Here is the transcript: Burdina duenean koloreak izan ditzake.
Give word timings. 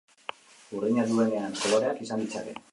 Burdina 0.71 1.05
duenean 1.11 1.55
koloreak 1.63 2.05
izan 2.09 2.27
ditzake. 2.27 2.61